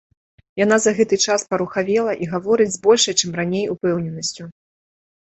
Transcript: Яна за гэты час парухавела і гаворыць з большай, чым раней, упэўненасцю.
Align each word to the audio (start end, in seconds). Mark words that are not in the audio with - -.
Яна 0.59 0.77
за 0.83 0.91
гэты 0.99 1.17
час 1.25 1.43
парухавела 1.51 2.13
і 2.27 2.29
гаворыць 2.31 2.67
з 2.75 2.79
большай, 2.87 3.13
чым 3.25 3.31
раней, 3.41 3.65
упэўненасцю. 3.75 4.43